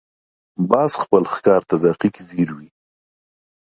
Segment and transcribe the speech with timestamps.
[0.69, 2.69] باز خپل ښکار ته دقیق ځیر وي